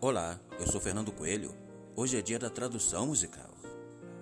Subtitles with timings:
[0.00, 1.52] Olá, eu sou Fernando Coelho.
[1.96, 3.50] Hoje é dia da tradução musical.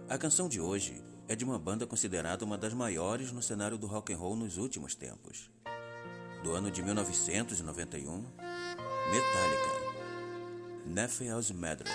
[0.09, 3.87] A canção de hoje é de uma banda considerada uma das maiores no cenário do
[3.87, 5.51] rock and roll nos últimos tempos.
[6.43, 8.25] Do ano de 1991,
[9.11, 9.70] Metallica,
[10.86, 11.93] Nephi's Madras.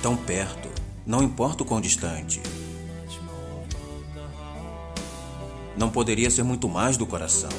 [0.00, 0.68] Tão perto,
[1.06, 2.40] não importa o quão distante.
[5.76, 7.50] Não poderia ser muito mais do coração.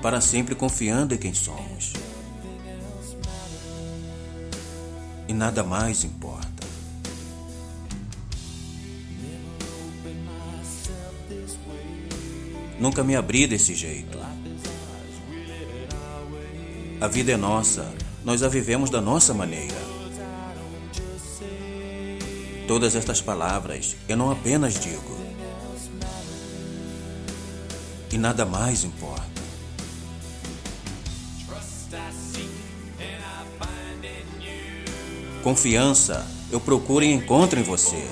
[0.00, 1.92] Para sempre confiando em quem somos.
[5.28, 6.48] E nada mais importa.
[12.78, 14.18] Nunca me abri desse jeito.
[16.98, 17.92] A vida é nossa
[18.24, 19.76] nós a vivemos da nossa maneira.
[22.66, 25.18] Todas estas palavras eu não apenas digo,
[28.12, 29.30] e nada mais importa.
[35.42, 38.06] Confiança eu procuro e encontro em você.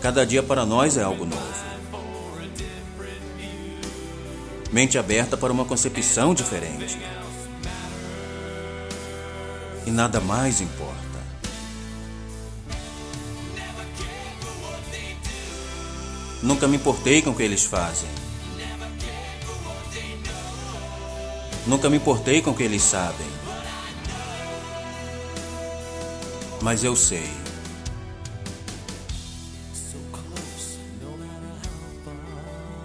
[0.00, 1.63] Cada dia para nós é algo novo.
[4.74, 6.98] Mente aberta para uma concepção diferente.
[9.86, 10.92] E nada mais importa.
[16.42, 18.08] Nunca me importei com o que eles fazem.
[21.68, 23.28] Nunca me importei com o que eles sabem.
[26.60, 27.30] Mas eu sei.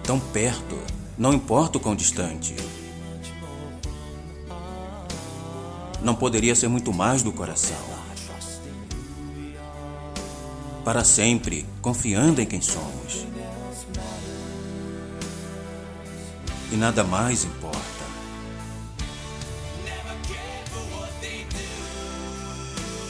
[0.04, 2.56] Tão perto não importa o quão distante.
[6.02, 7.76] Não poderia ser muito mais do coração.
[10.82, 13.26] Para sempre, confiando em quem somos.
[16.72, 17.78] E nada mais importa.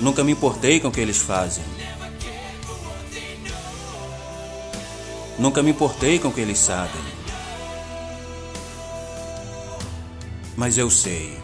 [0.00, 1.62] Nunca me importei com o que eles fazem.
[5.38, 7.19] Nunca me importei com o que eles sabem.
[10.60, 11.39] Mas eu sei.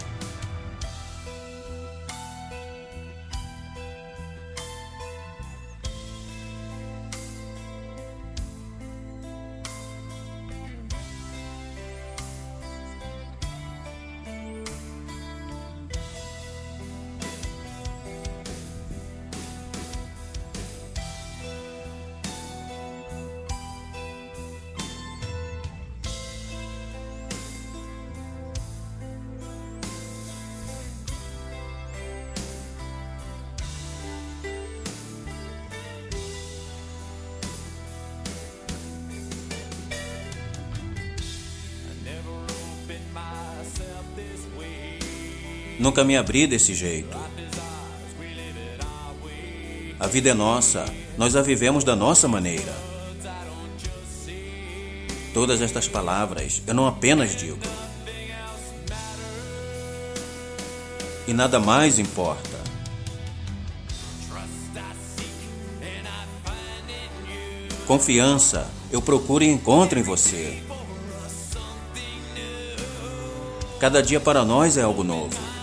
[45.78, 47.16] Nunca me abri desse jeito.
[50.00, 50.84] A vida é nossa,
[51.18, 52.74] nós a vivemos da nossa maneira.
[55.34, 57.60] Todas estas palavras eu não apenas digo.
[61.26, 62.56] E nada mais importa.
[67.86, 70.62] Confiança eu procuro e encontro em você.
[73.78, 75.55] Cada dia para nós é algo novo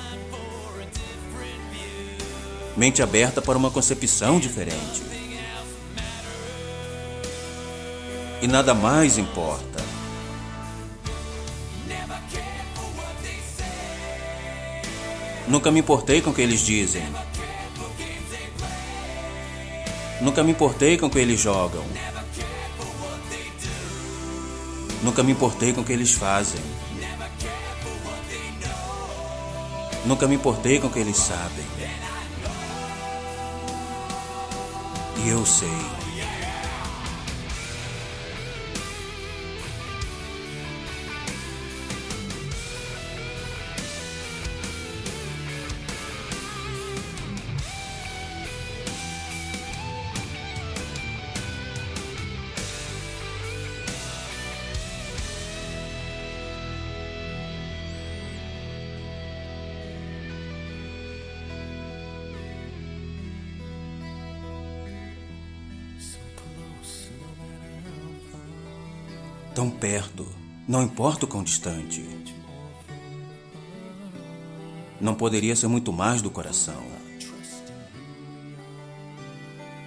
[2.76, 5.02] mente aberta para uma concepção diferente.
[8.42, 9.82] E nada mais importa.
[15.48, 17.04] Nunca me importei com o que eles dizem.
[20.22, 21.84] Nunca me importei com o que eles jogam.
[25.04, 26.62] Nunca me importei com o que eles fazem.
[30.06, 31.66] Nunca me importei com o que eles sabem.
[35.26, 36.03] Eu sei.
[69.54, 70.28] Tão perto,
[70.68, 72.04] não importa o quão distante.
[75.00, 76.82] Não poderia ser muito mais do coração.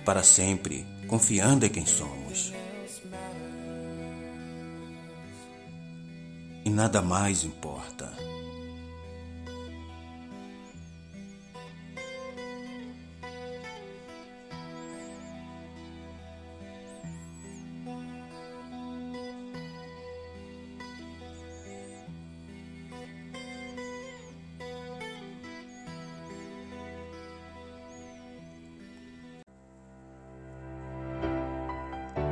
[0.04, 2.52] Para sempre, confiando em quem somos.
[6.64, 8.12] E nada mais importa.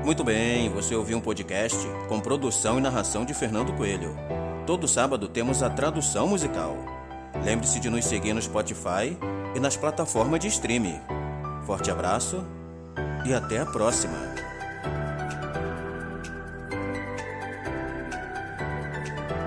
[0.04, 1.78] Muito bem, você ouviu um podcast
[2.10, 4.14] com produção e narração de Fernando Coelho.
[4.66, 6.76] Todo sábado temos a tradução musical.
[7.42, 9.16] Lembre-se de nos seguir no Spotify
[9.56, 11.00] e nas plataformas de streaming.
[11.64, 12.44] Forte abraço
[13.24, 14.53] e até a próxima!